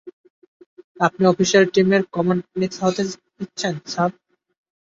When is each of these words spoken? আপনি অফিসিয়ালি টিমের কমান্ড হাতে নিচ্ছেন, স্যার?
আপনি 0.99 1.23
অফিসিয়ালি 1.27 1.67
টিমের 1.73 2.03
কমান্ড 2.13 2.41
হাতে 2.79 3.03
নিচ্ছেন, 3.37 3.73
স্যার? 3.85 4.09